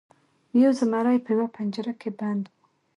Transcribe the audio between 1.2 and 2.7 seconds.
په یوه پنجره کې بند و.